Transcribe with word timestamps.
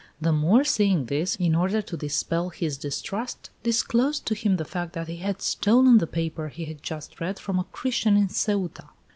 The 0.19 0.31
Moor 0.33 0.63
seeing 0.63 1.05
this, 1.05 1.35
in 1.35 1.53
order 1.53 1.79
to 1.83 1.95
dispel 1.95 2.49
his 2.49 2.75
distrust, 2.75 3.51
disclosed 3.61 4.25
to 4.25 4.33
him 4.33 4.57
the 4.57 4.65
fact 4.65 4.93
that 4.93 5.07
he 5.07 5.17
had 5.17 5.43
stolen 5.43 5.99
the 5.99 6.07
paper 6.07 6.47
he 6.47 6.65
had 6.65 6.81
just 6.81 7.21
read 7.21 7.37
from 7.37 7.59
a 7.59 7.65
Christian 7.65 8.17
in 8.17 8.27
Ceuta. 8.27 8.89